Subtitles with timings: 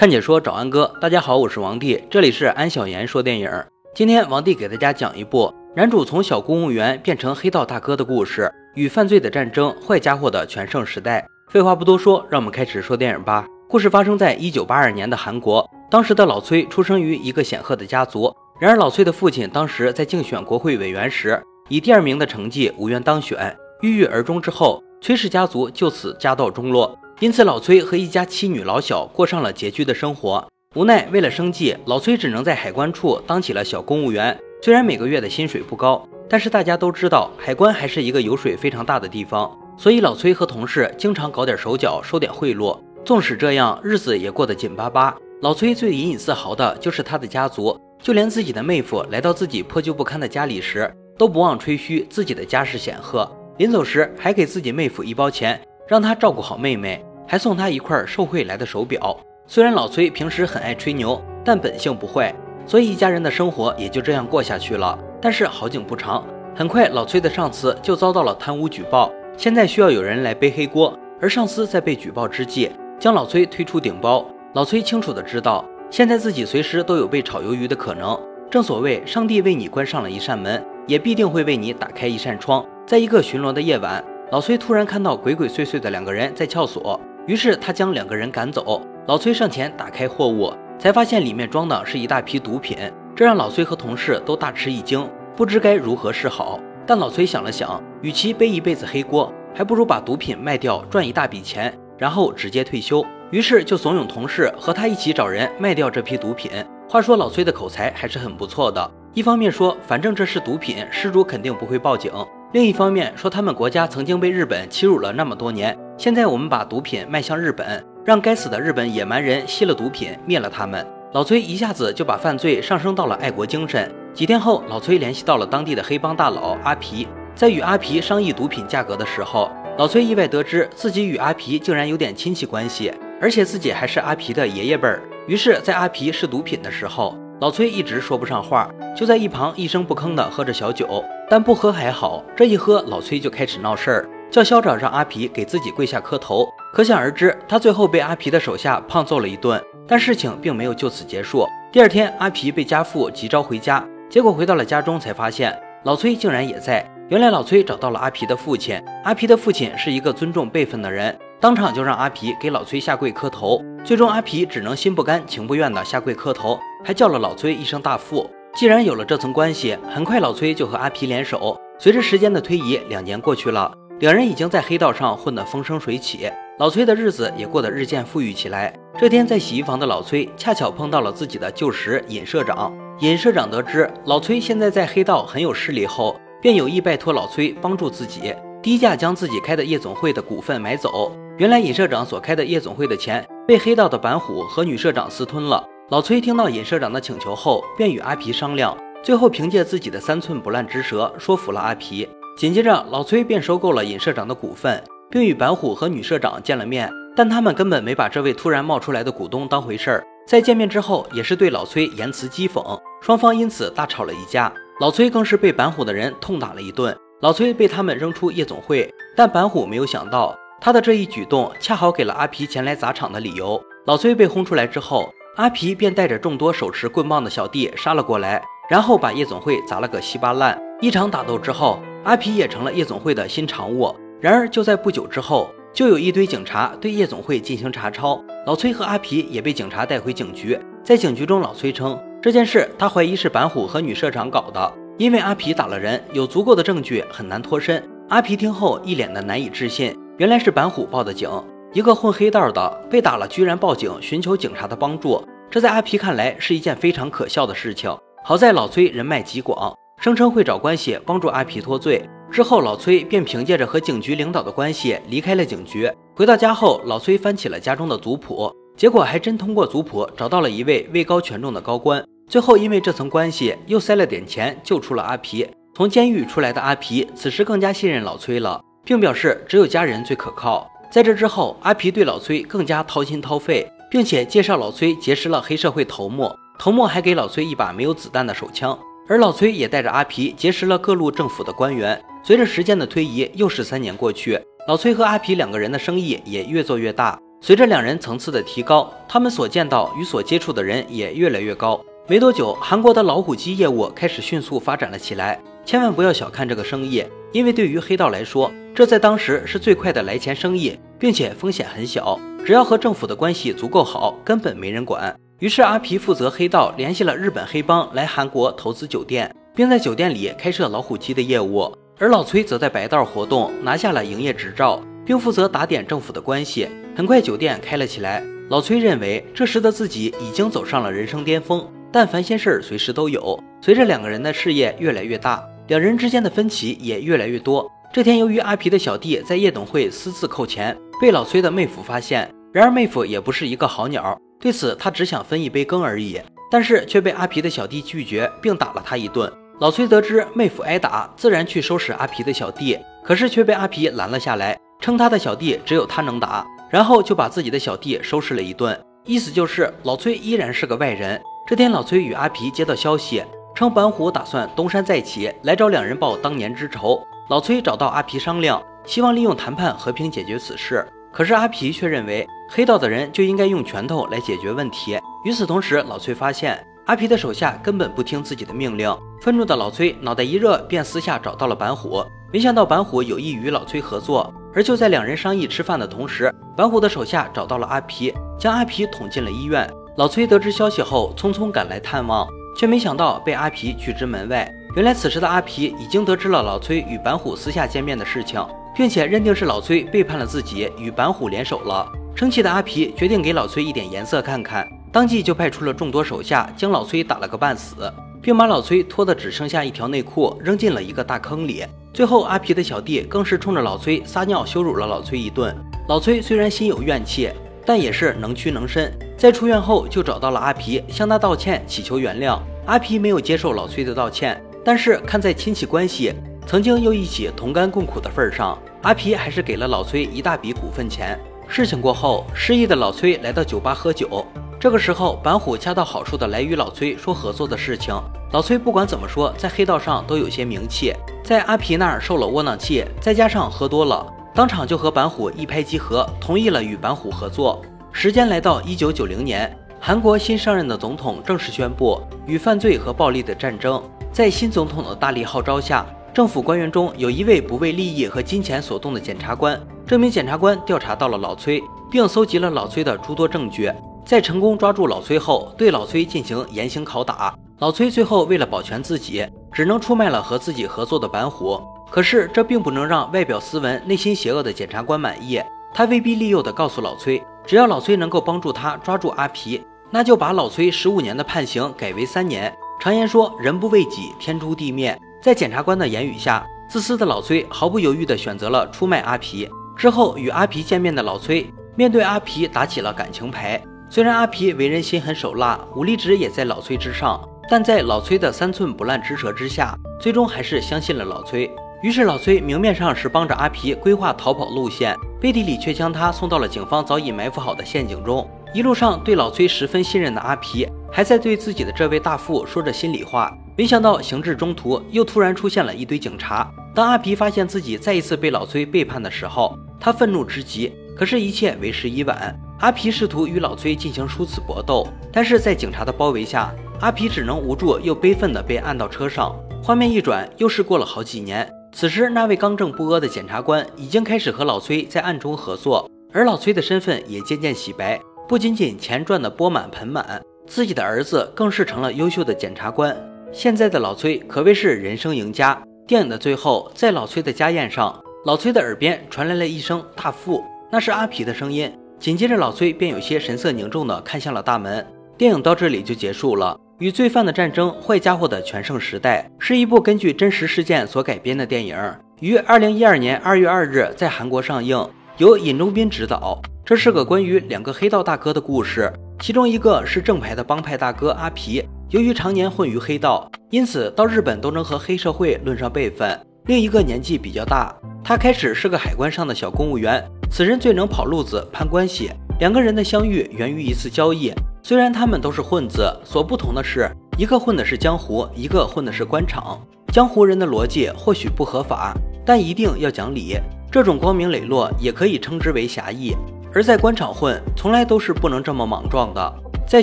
[0.00, 3.50] 看解说找安哥，大家好，我是王帝，这里是安小言说电影。
[3.94, 11.28] 今天王帝给大家讲一部男主从小公务员变成黑道大哥的故事，与犯罪的战争，坏家伙的全盛时代。
[11.50, 13.46] 废话不多说，让我们开始说电影吧。
[13.68, 21.38] 故事发生在一九八二年的韩国，当时的老崔出生于一个显赫的家族，然而老崔的父亲当时在竞选国会委员时，
[21.68, 26.98] 以第二名的成绩无缘当选，郁郁而终之后，崔氏家族就此家道中落。
[27.20, 30.42] 因此，老崔和一家妻女老小过上了拮据的生活。
[30.74, 34.34] 无奈，为了生计，老崔只能在海关处当起了小公务员。
[34.62, 39.54] 虽然每个月的薪水不高，但是大家都知道，海关还是一个油水非常大的地方。
[39.76, 42.78] 所以，老崔和同事经常搞点手脚，收点贿赂。
[43.04, 45.14] 纵使这样，日子也过得紧巴巴。
[45.42, 53.30] 老崔最引以自豪的就是他的家族，就连自己的妹夫来到自己破旧不堪的家里时，都不忘吹嘘自己的家世显赫。
[53.58, 57.04] 临走时，还给自己妹夫一包钱，让他照顾好妹妹。
[57.26, 59.18] 还送他一块受贿来的手表。
[59.46, 62.34] 虽然老崔平时很爱吹牛，但本性不坏，
[62.66, 64.98] 所以一家人的生活也就这样过下去了。
[65.20, 70.96] 但是好景不长，很快老崔的上司就遭到了贪污举报，现在需要有人来背黑锅。
[71.20, 74.24] 而上司在被举报之际，将老崔推出顶包。
[74.54, 78.18] 老崔清楚的知道，现在自己随时都有被炒鱿鱼的可能。
[78.50, 82.64] 正所谓，上帝为你关上了一扇门，也必定会为你打开一扇窗。
[82.86, 86.98] 在一个巡逻的夜晚，老崔突然看到鬼鬼祟祟的两个人在撬锁。
[87.26, 88.80] 于是他将两个人赶走。
[89.06, 92.76] 老崔上前打开货物，才发现里面装的是一大批毒品，
[93.16, 96.60] 这让老崔和同事都大吃一惊，不知该如何是好。
[96.86, 103.04] 但老崔想了想，与其背一辈子黑锅，还不如把毒品卖掉赚一大笔钱，然后直接退休。
[103.30, 106.50] 于是就怂恿同事和他一起找人卖掉这批毒品。
[106.88, 112.12] 话说老崔的口才还是很不错的，一方面说反正这是毒品，失主肯定不会报警；
[112.52, 115.76] 另一方面说他们国家曾经被日本欺辱了那么多年。
[116.00, 120.82] 现在我们把毒品卖向日本，让该死的日本野蛮人吸了毒品，灭了他们。
[121.12, 123.94] 老崔一下子就把犯罪上升到了爱国精神。
[124.14, 132.90] 几天后，老崔联系到了当地的黑帮大佬阿皮，在与阿皮商议毒品价格的时候，老崔意外得知自己与阿皮竟然有点亲戚关系，
[133.20, 135.02] 而且自己还是阿皮的爷爷辈儿。
[135.26, 141.04] 于是，在阿皮试毒品的时候，老崔一直说不上话，就在一旁一声不吭地喝着小酒。
[141.28, 144.08] 但不喝还好，这一喝，老崔就开始闹事儿。
[144.30, 149.60] 叫校长让阿皮给自己跪下磕头，可想而知，他最后被阿皮的手下胖揍了一顿。
[149.88, 151.44] 但事情并没有就此结束。
[151.72, 156.88] 第二天，阿皮被家父急召回家，结果回到了家中，才发现老崔竟然也在。
[157.08, 163.60] 原来老崔找到了阿皮的父亲，阿皮的父亲是一个尊重辈分的人，当场就让阿皮给老崔下跪磕头。
[163.84, 168.30] 最终，阿皮只能心不甘情不愿的下跪磕头，还叫了老崔一声大父。
[168.54, 171.60] 既然有了这层关系，很快老崔就和阿皮联手。
[171.80, 173.72] 随着时间的推移，两年过去了。
[174.00, 176.26] 两人已经在黑道上混得风生水起，
[176.58, 178.72] 老崔的日子也过得日渐富裕起来。
[178.98, 182.74] 这天，在洗衣房的老崔恰巧碰到了自己的旧识尹社长。
[183.00, 191.14] 尹社长得知老崔现在在黑道很有势力后，便有意拜托老崔帮助自己，低价将自己开的夜总会的股份买走。
[191.36, 195.62] 原来尹社长所开的夜总会的钱被黑道的板虎和女社长私吞了。
[195.90, 202.08] 老崔听到尹社长的请求后，便与阿皮商量，最后凭借自己的三寸不烂之舌说服了阿皮。
[202.40, 210.06] 紧接着，老崔便收购了尹社长的股份，并与板虎和女社长见了面，但他们根本没把这位突然冒出来的股东当回事儿。
[210.26, 214.50] 在见面之后，也是对老崔言辞讥讽，双方因此大吵了一架。
[214.80, 218.90] 老崔更是被板虎的人痛打了一顿，老崔被他们扔出夜总会。
[219.14, 223.62] 但板虎没有想到，他的这一举动恰好给了阿皮前来砸场的理由。
[223.84, 230.58] 老崔被轰出来之后，阿皮便带着众多手持棍棒的小弟杀了过来，然后把夜总会砸了个稀巴烂。
[230.80, 231.78] 一场打斗之后。
[232.04, 233.94] 阿皮也成了夜总会的新常务。
[234.20, 238.22] 然而，就在不久之后，就有一堆警察对夜总会进行查抄。
[238.46, 240.58] 老崔和阿皮也被警察带回警局。
[240.82, 247.82] 在警局中，老崔称这件事他怀疑是板虎和女社长搞的，因为阿皮打了人，有足够的证据，很难脱身。
[248.08, 251.30] 阿皮听后一脸的难以置信，原来是板虎报的警。
[251.72, 257.94] 一个混黑道的被打了，居然报警寻求警察的帮助，这在阿皮看来是一件非常可笑的事情。
[258.24, 259.74] 好在老崔人脉极广。
[260.00, 265.92] 声称会找关系帮助阿皮脱罪，之后老崔便凭借着和警局领导的关系离开了警局。
[266.16, 272.02] 回到家后，老崔翻起了家中的族谱，结果还真通过族谱找到了一位位高权重的高官。
[272.26, 275.46] 最后因为这层关系，又塞了点钱救出了阿皮。
[275.74, 280.66] 从监狱出来的阿皮此时更加信任老崔了，并表示只有家人最可靠。
[280.90, 288.78] 在这之后，阿皮对老崔更加掏心掏肺，并且介绍老崔结识了黑社会头目，头目还给老崔一把没有子弹的手枪。
[289.10, 292.00] 而老崔也带着阿皮结识了各路政府的官员。
[292.22, 297.18] 随着时间的推移，又是三年过去，老崔和阿皮两个人的生意也越做越大。
[297.40, 301.84] 随着两人层次的提高，他们所见到与所接触的人也越来越高。
[302.06, 305.40] 没多久，韩国的老虎机业务开始迅速发展了起来。
[305.64, 312.16] 千万不要小看这个生意，因为对于黑道来说，这在当时是最快的来钱生意，并且风险很小。
[312.46, 315.12] 只要和政府的关系足够好，根本没人管。
[315.40, 321.74] 于是阿皮负责黑道联系了日本黑帮来韩国投资酒店，并在酒店里开设老虎机的业务。
[321.98, 326.68] 而老崔则在白道活动，拿下了营业执照，并负责打点政府的关系。
[326.94, 328.22] 很快，酒店开了起来。
[328.50, 331.66] 老崔认为，这时的自己已经走上了人生巅峰。
[331.90, 333.42] 但烦心事儿随时都有。
[333.62, 337.66] 随着两个人的事业越来越大，两人之间的分歧也越来越多。
[337.94, 342.30] 这天，由于阿皮的小弟在夜总会私自扣钱，被老崔的妹夫发现。
[342.52, 346.20] 然而妹夫也不是一个好鸟，对此他只想分一杯羹而已。
[346.50, 349.32] 但是却被阿皮的小弟拒绝，并打了他一顿。
[349.60, 361.20] 老崔得知妹夫挨打，自然去收拾阿皮的小弟，可是却被阿皮拦了下来，称他的小弟只有他能打，然后就把自己的小弟收拾了一顿，意思就是老崔依然是个外人。
[361.46, 363.22] 这天，老崔与阿皮接到消息，
[363.54, 367.00] 称板虎打算东山再起，来找两人报当年之仇。
[367.28, 370.84] 老崔找到阿皮商量，希望利用谈判和平解决此事。
[371.12, 374.98] 可是阿皮却认为，黑道的人就应该用拳头来解决问题。
[375.24, 382.04] 与此同时，老崔发现阿皮的手下根本不听自己的命令，愤怒的老崔脑袋一热，便私下找到了板虎。
[382.32, 389.68] 没想到板虎有意与老崔合作，而就在两人商议吃饭的同时，板虎的手下找到了阿皮，将阿皮捅进了医院。
[389.96, 392.26] 老崔得知消息后，匆匆赶来探望，
[392.56, 394.48] 却没想到被阿皮拒之门外。
[394.76, 398.40] 原来此时的阿皮已经得知了老崔与板虎私下见面的事情，
[398.80, 401.86] 并且认定是老崔背叛了自己，与板虎联手了。
[402.14, 407.92] 生气的阿皮决定给老崔一点颜色看看，当即就派出了众多手下，将老崔打了个半死，
[408.22, 411.62] 并把老崔拖得只剩下一条内裤，扔进了一个大坑里。
[411.92, 415.54] 最后，阿皮的小弟更是冲着老崔撒尿，羞辱了老崔一顿。
[415.86, 417.28] 老崔虽然心有怨气，
[417.66, 418.90] 但也是能屈能伸。
[419.14, 422.38] 在出院后，就找到了阿皮，向他道歉，祈求原谅。
[422.64, 426.14] 阿皮没有接受老崔的道歉，但是看在亲戚关系、
[426.46, 431.18] 曾经又一起同甘共苦的份上，阿皮还是给了老崔一大笔股份钱。
[431.46, 434.24] 事情过后，失忆的老崔来到酒吧喝酒，
[434.58, 437.94] 这个时候板虎恰到好处的来与老崔说合作的事情。
[438.32, 447.60] 老崔不管怎么说，在黑道上都有些名气，在阿皮那儿受了窝囊气，再加上喝多了，当场就和板虎一拍即合，同意了与板虎合作。
[447.92, 453.82] 时间来到一九九零年，韩国新上任的总统正式宣布与犯罪和暴力的战争。
[454.12, 459.58] 在新总统的大力号召下，政府官员中有一位不为利益和金钱所动的检察官。
[459.86, 463.72] 这名检察官调查到了老崔，并搜集了老崔的诸多证据。
[464.04, 467.32] 在成功抓住老崔后，对老崔进行严刑拷打。
[467.58, 471.60] 老崔最后为了保全自己，只能出卖了和自己合作的板虎。
[471.90, 475.40] 可是这并不能让外表斯文、内心邪恶的检察官满意。
[475.72, 477.22] 他威逼利诱地告诉老崔。
[477.46, 482.52] 只要老崔能够帮助他抓住阿皮，那就把老崔十五年的判刑改为三年。
[482.80, 484.98] 常言说，人不为己，天诛地灭。
[485.22, 489.48] 在检察官的言语下，自私的老崔毫不犹豫地选择了出卖阿皮。
[489.76, 491.46] 之后与阿皮见面的老崔，
[491.76, 493.62] 面对阿皮打起了感情牌。
[493.88, 501.50] 虽然阿皮为人心狠手辣，武力值也在老崔之上，但在老崔的三寸不烂之舌之下，最终还是相信了老崔。
[501.82, 504.94] 于是老崔明面上是帮着阿皮规划逃跑路线。
[505.20, 508.26] 背地里却将他送到了警方早已埋伏好的陷阱中。
[508.54, 513.30] 一路上对老崔十分信任的阿皮，还在对自己的这位大副说着心里话。
[513.60, 516.50] 没想到行至中途，又突然出现了一堆警察。
[516.74, 520.72] 当阿皮发现自己再一次被老崔背叛的时候，他愤怒之极。
[520.96, 522.34] 可是，一切为时已晚。
[522.60, 526.50] 阿皮试图与老崔进行殊死搏斗，但是在警察的包围下，
[526.80, 529.38] 阿皮只能无助又悲愤地被按到车上。
[529.62, 531.46] 画面一转，又是过了好几年。
[531.70, 542.96] 此时，那位刚正不阿的检察官已经开始和老崔在暗中合作，而老崔的身份也渐渐洗白，不仅仅钱赚得钵满盆满，自己的儿子更是成了优秀的检察官。
[543.32, 545.56] 现在的老崔可谓是人生赢家。
[545.86, 551.72] 电影的最后，在老崔的家宴上，老崔的耳边传来了一声“大富”，那是阿皮的声音。
[552.00, 554.84] 紧接着，老崔便有些神色凝重地看向了大门。
[555.16, 556.58] 电影到这里就结束了。
[556.80, 561.76] 与罪犯的战争，坏家伙的全盛时代，是一部根据真实事件所改编的电影，
[562.20, 566.40] 于二零一二年二月二日在韩国上映，由尹中斌执导。
[566.64, 576.16] 这是个关于两个黑道大哥的故事，其中一个是正牌的帮派大哥阿皮，由于常年混于黑道，因此到日本都能和黑社会论上辈分。
[576.44, 582.12] 另一个年纪比较大，他开始是个海关上的小公务员，此人最能跑路子、攀关系。
[582.38, 584.32] 两个人的相遇源于一次交易。
[584.62, 589.60] 虽然他们都是混子，所不同的是，一个混的是江湖，一个混的是官场。
[589.92, 591.92] 江湖人的逻辑或许不合法，
[592.24, 593.36] 但一定要讲理。
[593.68, 596.14] 这种光明磊落，也可以称之为侠义。
[596.54, 599.34] 而在官场混，从来都是不能这么莽撞的。
[599.66, 599.82] 在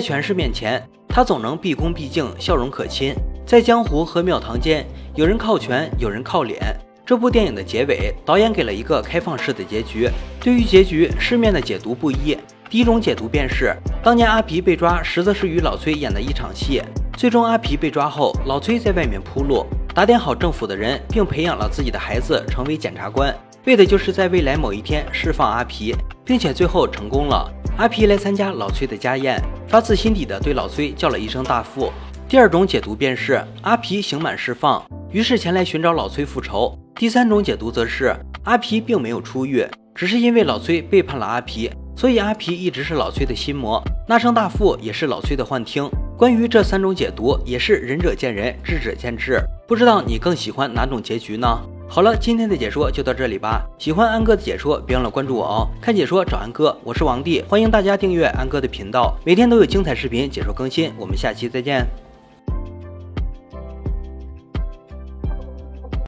[0.00, 3.14] 权势面前，他总能毕恭毕敬，笑容可亲。
[3.46, 6.60] 在江湖和庙堂间，有人靠权，有人靠脸。
[7.04, 10.08] 这部电影的结尾，导演给了一个开放式的结局。
[10.38, 12.36] 对于结局，市面的解读不一。
[12.68, 16.82] 第一种解读便是，当年阿皮被抓，实则是与老崔演的一场戏。
[17.16, 23.34] 最终阿皮被抓后，老崔在外面铺路，打点好政府的人，并培养了自己的孩子成为检察官，
[23.64, 27.50] 为的就是在未来某一天释放阿皮，并且最后成功了。
[27.78, 31.92] 阿皮来参加老崔的家宴，发自心底的对老崔叫了一声大富。
[32.28, 36.76] 第二种解读便是阿皮刑满释放，于是前来寻找老崔复仇。
[36.96, 43.80] 第三种解读则是阿皮并没有出狱，只是因为老崔背叛了阿皮，所以阿皮一直是老崔的心魔。
[44.08, 45.88] 那声大富也是老崔的幻听。
[46.16, 49.40] 关于这三种解读，也是仁者见仁，智者见智。
[49.68, 51.46] 不知道你更喜欢哪种结局呢？
[51.90, 53.66] 好了，今天的解说就到这里吧。
[53.78, 55.66] 喜欢安哥的解说，别忘了关注我哦。
[55.80, 60.92] 看解说找安哥，我是王帝，欢迎大家订阅安哥的频道，每天都有精彩视频解说更新。
[60.98, 61.86] 我们下期再见。